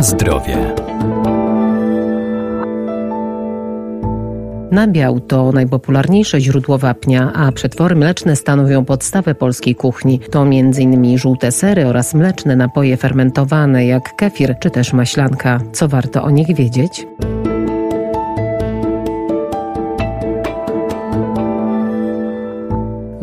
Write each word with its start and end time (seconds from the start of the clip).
Na 0.00 0.04
zdrowie. 0.04 0.56
Nabiał 4.70 5.20
to 5.20 5.52
najpopularniejsze 5.52 6.40
źródło 6.40 6.78
wapnia, 6.78 7.32
a 7.34 7.52
przetwory 7.52 7.96
mleczne 7.96 8.36
stanowią 8.36 8.84
podstawę 8.84 9.34
polskiej 9.34 9.74
kuchni. 9.74 10.20
To 10.30 10.42
m.in. 10.42 11.18
żółte 11.18 11.52
sery 11.52 11.86
oraz 11.86 12.14
mleczne 12.14 12.56
napoje 12.56 12.96
fermentowane 12.96 13.86
jak 13.86 14.16
kefir 14.16 14.56
czy 14.60 14.70
też 14.70 14.92
maślanka. 14.92 15.60
Co 15.72 15.88
warto 15.88 16.22
o 16.22 16.30
nich 16.30 16.56
wiedzieć? 16.56 17.06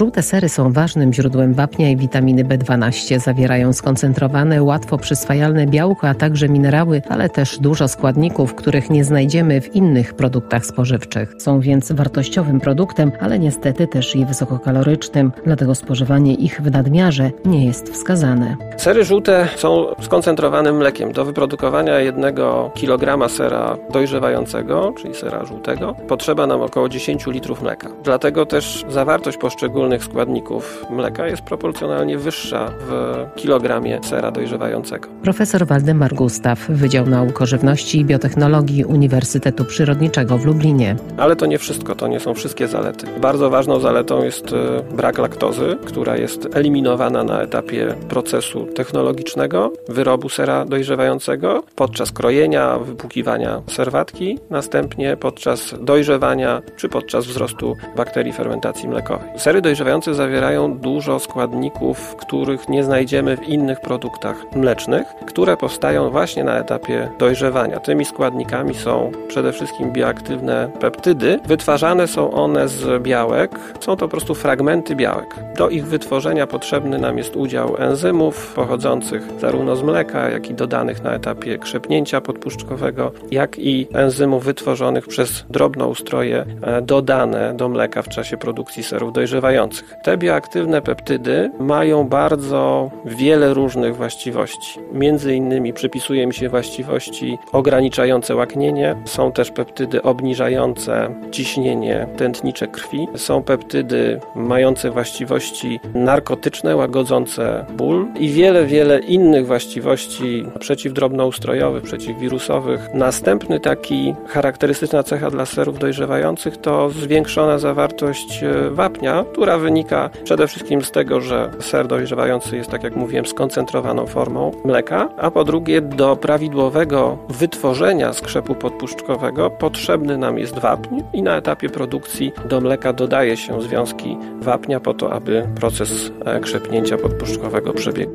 Żółte 0.00 0.22
sery 0.22 0.48
są 0.48 0.72
ważnym 0.72 1.12
źródłem 1.12 1.54
wapnia 1.54 1.90
i 1.90 1.96
witaminy 1.96 2.44
B12. 2.44 3.18
Zawierają 3.18 3.72
skoncentrowane, 3.72 4.62
łatwo 4.62 4.98
przyswajalne 4.98 5.66
białko, 5.66 6.08
a 6.08 6.14
także 6.14 6.48
minerały, 6.48 7.02
ale 7.08 7.28
też 7.28 7.58
dużo 7.58 7.88
składników, 7.88 8.54
których 8.54 8.90
nie 8.90 9.04
znajdziemy 9.04 9.60
w 9.60 9.74
innych 9.76 10.14
produktach 10.14 10.66
spożywczych. 10.66 11.34
Są 11.38 11.60
więc 11.60 11.92
wartościowym 11.92 12.60
produktem, 12.60 13.12
ale 13.20 13.38
niestety 13.38 13.86
też 13.86 14.16
i 14.16 14.26
wysokokalorycznym, 14.26 15.32
dlatego 15.44 15.74
spożywanie 15.74 16.34
ich 16.34 16.60
w 16.60 16.70
nadmiarze 16.70 17.30
nie 17.44 17.66
jest 17.66 17.92
wskazane. 17.92 18.56
Sery 18.76 19.04
żółte 19.04 19.48
są 19.56 19.86
skoncentrowanym 20.00 20.76
mlekiem. 20.76 21.12
Do 21.12 21.24
wyprodukowania 21.24 21.98
jednego 21.98 22.70
kilograma 22.74 23.28
sera 23.28 23.76
dojrzewającego, 23.92 24.94
czyli 24.98 25.14
sera 25.14 25.44
żółtego, 25.44 25.94
potrzeba 26.08 26.46
nam 26.46 26.60
około 26.60 26.88
10 26.88 27.26
litrów 27.26 27.62
mleka. 27.62 27.88
Dlatego 28.04 28.46
też 28.46 28.84
zawartość 28.88 29.38
poszczególnych 29.38 29.89
składników 29.98 30.86
mleka 30.90 31.26
jest 31.26 31.42
proporcjonalnie 31.42 32.18
wyższa 32.18 32.70
w 32.88 33.14
kilogramie 33.36 34.00
sera 34.02 34.30
dojrzewającego. 34.30 35.08
Profesor 35.22 35.66
Waldemar 35.66 36.14
Gustaw, 36.14 36.68
Wydział 36.68 37.06
Nauk 37.06 37.42
o 37.42 37.46
Żywności 37.46 37.98
i 37.98 38.04
Biotechnologii 38.04 38.84
Uniwersytetu 38.84 39.64
Przyrodniczego 39.64 40.38
w 40.38 40.46
Lublinie. 40.46 40.96
Ale 41.16 41.36
to 41.36 41.46
nie 41.46 41.58
wszystko, 41.58 41.94
to 41.94 42.08
nie 42.08 42.20
są 42.20 42.34
wszystkie 42.34 42.68
zalety. 42.68 43.06
Bardzo 43.20 43.50
ważną 43.50 43.80
zaletą 43.80 44.24
jest 44.24 44.52
e, 44.52 44.82
brak 44.96 45.18
laktozy, 45.18 45.76
która 45.84 46.16
jest 46.16 46.48
eliminowana 46.54 47.24
na 47.24 47.42
etapie 47.42 47.94
procesu 48.08 48.66
technologicznego 48.66 49.72
wyrobu 49.88 50.28
sera 50.28 50.64
dojrzewającego 50.64 51.62
podczas 51.76 52.12
krojenia, 52.12 52.78
wypłukiwania 52.78 53.62
serwatki, 53.66 54.38
następnie 54.50 55.16
podczas 55.16 55.74
dojrzewania 55.80 56.62
czy 56.76 56.88
podczas 56.88 57.26
wzrostu 57.26 57.76
bakterii 57.96 58.32
fermentacji 58.32 58.88
mlekowej. 58.88 59.28
Sery 59.36 59.62
dojrzewające 59.62 59.79
zawierają 60.12 60.78
dużo 60.78 61.18
składników, 61.18 62.16
których 62.16 62.68
nie 62.68 62.84
znajdziemy 62.84 63.36
w 63.36 63.48
innych 63.48 63.80
produktach 63.80 64.36
mlecznych, 64.56 65.06
które 65.26 65.56
powstają 65.56 66.10
właśnie 66.10 66.44
na 66.44 66.58
etapie 66.58 67.10
dojrzewania. 67.18 67.80
Tymi 67.80 68.04
składnikami 68.04 68.74
są 68.74 69.12
przede 69.28 69.52
wszystkim 69.52 69.92
bioaktywne 69.92 70.70
peptydy. 70.80 71.40
Wytwarzane 71.46 72.06
są 72.06 72.30
one 72.30 72.68
z 72.68 73.02
białek. 73.02 73.50
Są 73.80 73.96
to 73.96 73.96
po 73.96 74.08
prostu 74.08 74.34
fragmenty 74.34 74.96
białek. 74.96 75.34
Do 75.56 75.68
ich 75.68 75.86
wytworzenia 75.86 76.46
potrzebny 76.46 76.98
nam 76.98 77.18
jest 77.18 77.36
udział 77.36 77.76
enzymów 77.78 78.52
pochodzących 78.54 79.22
zarówno 79.40 79.76
z 79.76 79.82
mleka, 79.82 80.30
jak 80.30 80.50
i 80.50 80.54
dodanych 80.54 81.02
na 81.02 81.12
etapie 81.12 81.58
krzepnięcia 81.58 82.20
podpuszczkowego, 82.20 83.12
jak 83.30 83.58
i 83.58 83.86
enzymów 83.92 84.44
wytworzonych 84.44 85.06
przez 85.06 85.44
drobnoustroje 85.50 86.44
e, 86.62 86.82
dodane 86.82 87.54
do 87.54 87.68
mleka 87.68 88.02
w 88.02 88.08
czasie 88.08 88.36
produkcji 88.36 88.82
serów 88.82 89.12
dojrzewających. 89.12 89.59
Te 90.02 90.16
bioaktywne 90.16 90.82
peptydy 90.82 91.50
mają 91.58 92.08
bardzo 92.08 92.90
wiele 93.04 93.54
różnych 93.54 93.96
właściwości. 93.96 94.80
Między 94.92 95.34
innymi 95.34 95.72
przypisuje 95.72 96.26
mi 96.26 96.34
się 96.34 96.48
właściwości 96.48 97.38
ograniczające 97.52 98.34
łaknienie, 98.34 98.96
są 99.04 99.32
też 99.32 99.50
peptydy 99.50 100.02
obniżające 100.02 101.14
ciśnienie 101.30 102.06
tętnicze 102.16 102.66
krwi, 102.66 103.08
są 103.16 103.42
peptydy 103.42 104.20
mające 104.34 104.90
właściwości 104.90 105.80
narkotyczne, 105.94 106.76
łagodzące 106.76 107.66
ból 107.76 108.06
i 108.18 108.28
wiele, 108.28 108.66
wiele 108.66 108.98
innych 108.98 109.46
właściwości 109.46 110.44
przeciwdrobnoustrojowych, 110.60 111.82
przeciwwirusowych. 111.82 112.94
Następny 112.94 113.60
taki 113.60 114.14
charakterystyczna 114.28 115.02
cecha 115.02 115.30
dla 115.30 115.46
serów 115.46 115.78
dojrzewających 115.78 116.56
to 116.56 116.90
zwiększona 116.90 117.58
zawartość 117.58 118.42
e, 118.42 118.70
wapnia, 118.70 119.24
która 119.32 119.49
która 119.50 119.62
wynika 119.62 120.10
przede 120.24 120.46
wszystkim 120.46 120.84
z 120.84 120.90
tego, 120.90 121.20
że 121.20 121.50
ser 121.60 121.86
dojrzewający 121.86 122.56
jest, 122.56 122.70
tak 122.70 122.82
jak 122.82 122.96
mówiłem, 122.96 123.26
skoncentrowaną 123.26 124.06
formą 124.06 124.50
mleka, 124.64 125.08
a 125.18 125.30
po 125.30 125.44
drugie 125.44 125.80
do 125.80 126.16
prawidłowego 126.16 127.18
wytworzenia 127.28 128.12
skrzepu 128.12 128.54
podpuszczkowego 128.54 129.50
potrzebny 129.50 130.18
nam 130.18 130.38
jest 130.38 130.58
wapń 130.58 131.02
i 131.12 131.22
na 131.22 131.36
etapie 131.36 131.68
produkcji 131.68 132.32
do 132.48 132.60
mleka 132.60 132.92
dodaje 132.92 133.36
się 133.36 133.62
związki 133.62 134.16
wapnia 134.40 134.80
po 134.80 134.94
to, 134.94 135.12
aby 135.12 135.46
proces 135.60 136.12
e, 136.24 136.40
krzepnięcia 136.40 136.98
podpuszczkowego 136.98 137.72
przebiegł. 137.72 138.12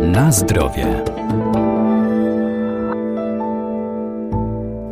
Na 0.00 0.32
zdrowie. 0.32 1.15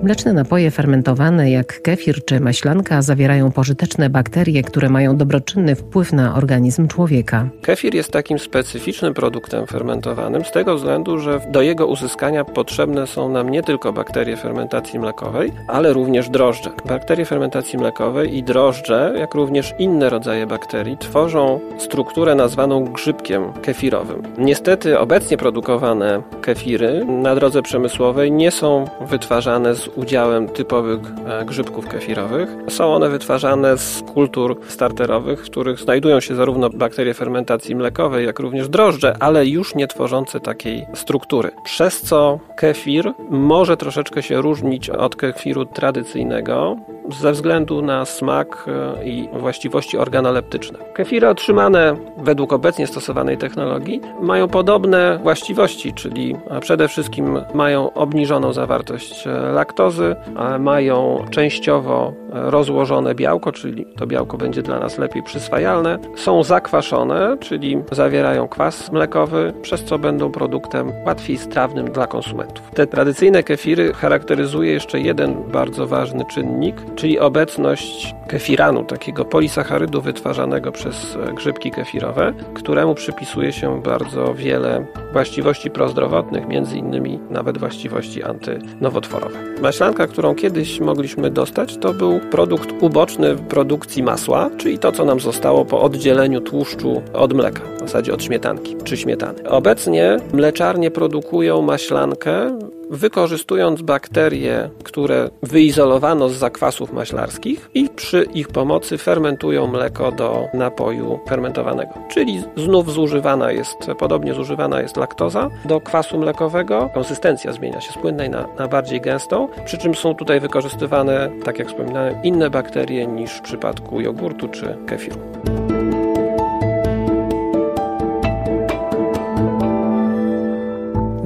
Mleczne 0.04 0.32
napoje 0.32 0.70
fermentowane 0.70 1.50
jak 1.50 1.82
kefir 1.82 2.24
czy 2.24 2.40
maślanka 2.40 3.02
zawierają 3.02 3.52
pożyteczne 3.52 4.10
bakterie, 4.10 4.62
które 4.62 4.88
mają 4.88 5.16
dobroczynny 5.16 5.74
wpływ 5.74 6.12
na 6.12 6.34
organizm 6.34 6.88
człowieka. 6.88 7.48
Kefir 7.62 7.94
jest 7.94 8.12
takim 8.12 8.38
specyficznym 8.38 9.14
produktem 9.14 9.66
fermentowanym 9.66 10.44
z 10.44 10.50
tego 10.50 10.76
względu, 10.76 11.18
że 11.18 11.40
do 11.50 11.62
jego 11.62 11.86
uzyskania 11.86 12.44
potrzebne 12.44 13.06
są 13.06 13.28
nam 13.28 13.50
nie 13.50 13.62
tylko 13.62 13.92
bakterie 13.92 14.36
fermentacji 14.36 14.98
mlekowej, 14.98 15.52
ale 15.68 15.92
również 15.92 16.28
drożdże. 16.28 16.70
Bakterie 16.88 17.24
fermentacji 17.24 17.78
mlekowej 17.78 18.36
i 18.36 18.42
drożdże, 18.42 19.14
jak 19.18 19.34
również 19.34 19.74
inne 19.78 20.10
rodzaje 20.10 20.46
bakterii, 20.46 20.98
tworzą 20.98 21.60
strukturę 21.78 22.34
nazwaną 22.34 22.84
grzybkiem 22.84 23.52
kefirowym. 23.52 24.22
Niestety 24.38 24.98
obecnie 24.98 25.36
produkowane 25.36 26.22
kefiry 26.42 27.04
na 27.04 27.34
drodze 27.34 27.62
przemysłowej 27.62 28.32
nie 28.32 28.50
są 28.50 28.84
wytwarzane 29.00 29.74
z 29.74 29.93
udziałem 29.96 30.48
typowych 30.48 31.00
e, 31.26 31.44
grzybków 31.44 31.88
kefirowych. 31.88 32.48
Są 32.68 32.94
one 32.94 33.08
wytwarzane 33.08 33.78
z 33.78 34.02
kultur 34.14 34.60
starterowych, 34.68 35.40
w 35.40 35.50
których 35.50 35.78
znajdują 35.78 36.20
się 36.20 36.34
zarówno 36.34 36.70
bakterie 36.70 37.14
fermentacji 37.14 37.76
mlekowej, 37.76 38.26
jak 38.26 38.38
również 38.38 38.68
drożdże, 38.68 39.16
ale 39.20 39.46
już 39.46 39.74
nie 39.74 39.86
tworzące 39.86 40.40
takiej 40.40 40.86
struktury. 40.94 41.50
Przez 41.64 42.02
co 42.02 42.38
kefir 42.56 43.12
może 43.30 43.76
troszeczkę 43.76 44.22
się 44.22 44.42
różnić 44.42 44.90
od 44.90 45.16
kefiru 45.16 45.64
tradycyjnego 45.64 46.76
ze 47.20 47.32
względu 47.32 47.82
na 47.82 48.04
smak 48.04 48.66
e, 48.68 49.04
i 49.04 49.28
właściwości 49.32 49.98
organoleptyczne. 49.98 50.78
Kefiry 50.94 51.28
otrzymane 51.28 51.96
według 52.18 52.52
obecnie 52.52 52.86
stosowanej 52.86 53.38
technologii 53.38 54.00
mają 54.22 54.48
podobne 54.48 55.18
właściwości, 55.22 55.92
czyli 55.92 56.36
przede 56.60 56.88
wszystkim 56.88 57.40
mają 57.54 57.92
obniżoną 57.92 58.52
zawartość 58.52 59.26
e, 59.26 59.30
laktozy, 59.30 59.83
laktozy, 59.84 60.16
mają 60.58 61.24
częściowo 61.30 62.12
rozłożone 62.30 63.14
białko, 63.14 63.52
czyli 63.52 63.86
to 63.96 64.06
białko 64.06 64.36
będzie 64.38 64.62
dla 64.62 64.78
nas 64.78 64.98
lepiej 64.98 65.22
przyswajalne. 65.22 65.98
Są 66.16 66.42
zakwaszone, 66.42 67.36
czyli 67.40 67.82
zawierają 67.92 68.48
kwas 68.48 68.92
mlekowy, 68.92 69.52
przez 69.62 69.84
co 69.84 69.98
będą 69.98 70.32
produktem 70.32 70.92
łatwiej 71.06 71.38
strawnym 71.38 71.90
dla 71.92 72.06
konsumentów. 72.06 72.70
Te 72.74 72.86
tradycyjne 72.86 73.42
kefiry 73.42 73.92
charakteryzuje 73.92 74.72
jeszcze 74.72 75.00
jeden 75.00 75.34
bardzo 75.52 75.86
ważny 75.86 76.24
czynnik, 76.24 76.76
czyli 76.96 77.18
obecność 77.18 78.14
kefiranu, 78.28 78.84
takiego 78.84 79.24
polisacharydu 79.24 80.00
wytwarzanego 80.00 80.72
przez 80.72 81.18
grzybki 81.34 81.70
kefirowe, 81.70 82.32
któremu 82.54 82.94
przypisuje 82.94 83.52
się 83.52 83.82
bardzo 83.82 84.34
wiele 84.34 84.86
właściwości 85.14 85.70
prozdrowotnych, 85.70 86.48
między 86.48 86.78
innymi 86.78 87.20
nawet 87.30 87.58
właściwości 87.58 88.22
antynowotworowe. 88.22 89.38
Maślanka, 89.62 90.06
którą 90.06 90.34
kiedyś 90.34 90.80
mogliśmy 90.80 91.30
dostać, 91.30 91.76
to 91.76 91.92
był 91.92 92.20
produkt 92.20 92.68
uboczny 92.80 93.36
produkcji 93.36 94.02
masła, 94.02 94.50
czyli 94.56 94.78
to, 94.78 94.92
co 94.92 95.04
nam 95.04 95.20
zostało 95.20 95.64
po 95.64 95.80
oddzieleniu 95.80 96.40
tłuszczu 96.40 97.02
od 97.12 97.32
mleka, 97.32 97.60
w 97.76 97.80
zasadzie 97.80 98.14
od 98.14 98.22
śmietanki 98.22 98.76
czy 98.84 98.96
śmietany. 98.96 99.48
Obecnie 99.48 100.16
mleczarnie 100.32 100.90
produkują 100.90 101.62
maślankę 101.62 102.58
wykorzystując 102.90 103.82
bakterie, 103.82 104.70
które 104.84 105.30
wyizolowano 105.42 106.28
z 106.28 106.32
zakwasów 106.32 106.92
maślarskich 106.92 107.70
i 107.74 107.88
przy 107.88 108.22
ich 108.34 108.48
pomocy 108.48 108.98
fermentują 108.98 109.66
mleko 109.66 110.12
do 110.12 110.46
napoju 110.54 111.20
fermentowanego. 111.28 111.92
Czyli 112.08 112.42
znów 112.56 112.92
zużywana 112.92 113.52
jest, 113.52 113.76
podobnie 113.98 114.34
zużywana 114.34 114.80
jest 114.80 114.96
laktoza 114.96 115.50
do 115.64 115.80
kwasu 115.80 116.18
mlekowego. 116.18 116.90
Konsystencja 116.94 117.52
zmienia 117.52 117.80
się 117.80 117.92
z 117.92 117.98
płynnej 117.98 118.30
na, 118.30 118.48
na 118.58 118.68
bardziej 118.68 119.00
gęstą, 119.00 119.48
przy 119.64 119.78
czym 119.78 119.94
są 119.94 120.14
tutaj 120.14 120.40
wykorzystywane, 120.40 121.30
tak 121.44 121.58
jak 121.58 121.68
wspominałem, 121.68 122.14
inne 122.22 122.50
bakterie 122.50 123.06
niż 123.06 123.32
w 123.32 123.40
przypadku 123.40 124.00
jogurtu 124.00 124.48
czy 124.48 124.76
kefiru. 124.86 125.18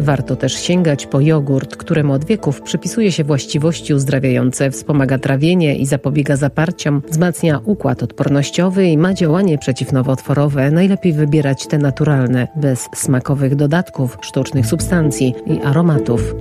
Warto 0.08 0.37
też 0.37 0.52
sięgać 0.52 1.06
po 1.06 1.20
jogurt, 1.20 1.76
któremu 1.76 2.12
od 2.12 2.25
wieków 2.25 2.62
przypisuje 2.62 3.12
się 3.12 3.25
właściwości 3.25 3.94
uzdrawiające, 3.94 4.70
wspomaga 4.70 5.19
trawienie 5.19 5.76
i 5.76 5.87
zapobiega 5.87 6.37
zaparciom, 6.37 7.02
wzmacnia 7.08 7.60
układ 7.64 8.02
odpornościowy 8.02 8.87
i 8.87 8.99
ma 8.99 9.14
działanie 9.14 9.58
przeciwnowotworowe. 9.58 10.70
Najlepiej 10.70 11.12
wybierać 11.12 11.66
te 11.66 11.78
naturalne, 11.78 12.49
bez 12.56 12.88
smakowych 12.94 13.56
dodatków, 13.56 14.19
sztucznych 14.20 14.66
substancji 14.66 15.34
i 15.46 15.62
aromatów. 15.62 16.34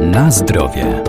Na 0.00 0.30
zdrowie. 0.30 0.99